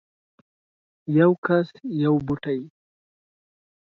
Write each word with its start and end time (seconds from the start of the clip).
یو 1.19 1.31
کس 1.45 1.67
یو 2.03 2.13
بوټی 2.25 2.61